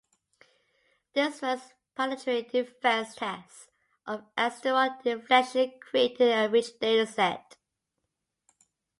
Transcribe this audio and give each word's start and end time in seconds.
This 1.13 1.41
first 1.41 1.75
planetary 1.95 2.41
defense 2.41 3.13
test 3.13 3.69
of 4.07 4.23
asteroid 4.35 4.93
deflection 5.03 5.73
created 5.79 6.29
a 6.31 6.49
rich 6.49 6.71
dataset. 6.81 7.55